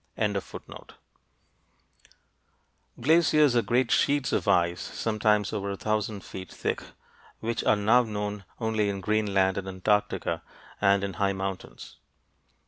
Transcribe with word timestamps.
Glaciers 2.99 3.55
are 3.55 3.61
great 3.61 3.91
sheets 3.91 4.31
of 4.33 4.47
ice, 4.47 4.81
sometimes 4.81 5.53
over 5.53 5.69
a 5.69 5.77
thousand 5.77 6.23
feet 6.23 6.51
thick, 6.51 6.81
which 7.39 7.63
are 7.65 7.75
now 7.75 8.01
known 8.01 8.43
only 8.59 8.89
in 8.89 8.99
Greenland 8.99 9.59
and 9.59 9.67
Antarctica 9.67 10.41
and 10.81 11.03
in 11.03 11.13
high 11.21 11.33
mountains. 11.33 11.97